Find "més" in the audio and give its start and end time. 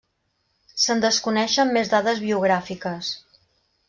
1.75-1.91